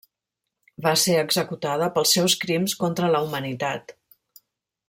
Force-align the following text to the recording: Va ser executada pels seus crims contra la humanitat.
Va 0.85 0.93
ser 1.01 1.17
executada 1.25 1.91
pels 1.97 2.15
seus 2.17 2.39
crims 2.45 2.77
contra 2.85 3.13
la 3.17 3.25
humanitat. 3.27 3.99